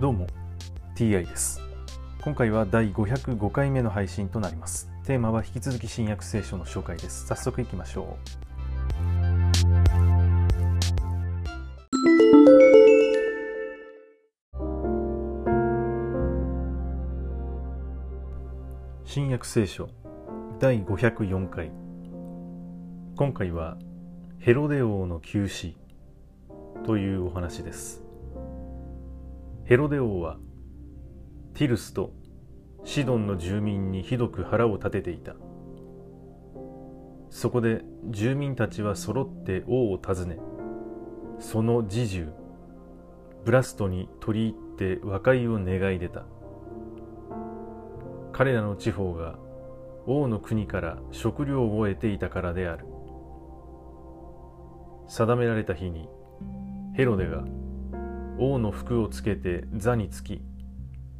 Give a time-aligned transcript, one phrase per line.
[0.00, 0.28] どうも
[0.96, 1.60] TI です。
[2.22, 4.90] 今回は第505回目の配信となります。
[5.04, 7.26] テーマは引き続き新約聖書の紹介です。
[7.26, 8.30] 早速いきましょう。
[19.04, 19.90] 新約聖書
[20.60, 21.70] 第504回。
[23.18, 23.76] 今回は
[24.38, 25.76] ヘロデ王の急死
[26.86, 28.09] というお話です。
[29.70, 30.36] ヘロデ王は
[31.54, 32.12] ティルスと
[32.82, 35.36] シドンの住民にひどく腹を立てていた。
[37.30, 40.40] そこで住民たちは揃って王を訪ね
[41.38, 42.32] その侍従
[43.44, 46.24] ブラストに取り入って和解を願い出た。
[48.32, 49.38] 彼らの地方が
[50.04, 52.86] 王の国から食料を得ていたからである。
[55.06, 56.08] 定められた日に
[56.96, 57.44] ヘロデが
[58.42, 60.40] 王の服をつけて座につき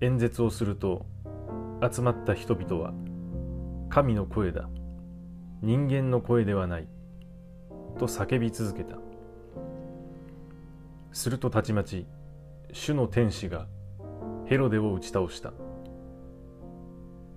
[0.00, 1.06] 演説をすると
[1.88, 2.92] 集まった人々は
[3.88, 4.68] 神の声だ
[5.62, 6.88] 人間の声ではない
[8.00, 8.96] と叫び続けた。
[11.12, 12.04] するとたちまち
[12.72, 13.68] 主の天使が
[14.46, 15.52] ヘロデを打ち倒した。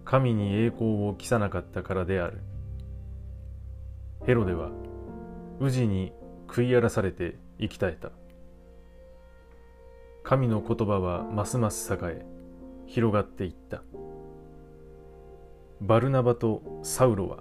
[0.05, 2.41] 神に栄光を期さなかったからである。
[4.25, 4.71] ヘロデは
[5.59, 6.11] 宇治に
[6.47, 8.09] 食い荒らされて生き絶えた。
[10.29, 12.25] 神の言葉はますます栄え
[12.85, 13.81] 広がっていった。
[15.79, 17.37] バルナバとサウロは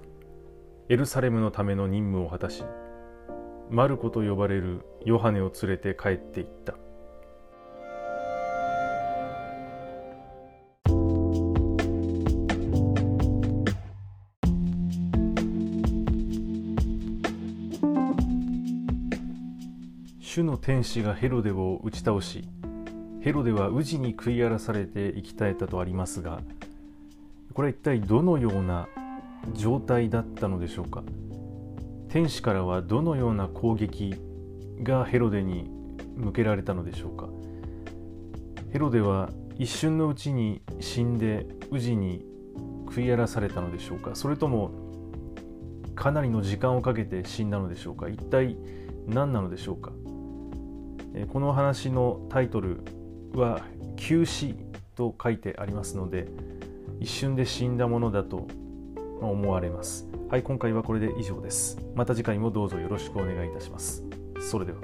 [0.88, 2.62] エルサレムのための任務を果たし
[3.70, 6.76] マルコと呼ばれるヨハネを連れて帰っていった。
[20.20, 22.46] 主の天使がヘロデを打ち倒し
[23.26, 26.42] ヘロデは宇治に食い荒らされて生き絶えたとありますが
[27.54, 28.86] これは一体どのような
[29.52, 31.02] 状態だったのでしょうか？
[32.08, 34.14] 天使からはどのような攻撃
[34.80, 35.68] がヘロデに
[36.14, 37.28] 向けられたのでしょうか？
[38.72, 42.24] ヘロデは一瞬のうちに死んで宇治に
[42.84, 44.14] 食い荒らされたのでしょうか？
[44.14, 44.70] それとも
[45.96, 48.08] かなりの時間をかけて死んだのでしょうか？
[48.08, 48.56] 一体
[49.08, 49.90] 何なのでしょうか？
[51.32, 52.84] この話のタイトル
[53.34, 53.62] は
[53.96, 54.54] 急死
[54.94, 56.28] と書いてありますので
[57.00, 58.46] 一瞬で死んだものだと
[59.20, 60.08] 思われます。
[60.28, 61.78] はい今回はこれで以上です。
[61.94, 64.04] また次回もどうぞよろしくお願いいたします。
[64.40, 64.78] それでは。